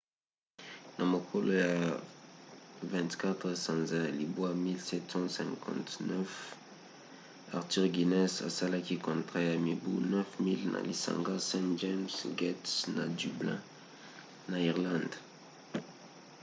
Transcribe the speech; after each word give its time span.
na 0.97 1.03
mokolo 1.13 1.49
ya 1.63 1.73
24 2.85 3.55
sanza 3.65 3.95
ya 4.05 4.11
libwa 4.19 4.49
1759 4.53 6.25
arthur 7.59 7.85
guinness 7.95 8.33
asalaki 8.49 8.95
contrat 9.07 9.45
ya 9.51 9.55
mibu 9.65 9.91
9 9.91 10.23
000 10.39 10.71
na 10.73 10.79
lisanga 10.87 11.33
st 11.49 11.65
james 11.81 12.13
'gate 12.37 12.71
na 12.95 13.03
dublin 13.19 13.59
na 14.49 14.57
irlande 14.69 15.17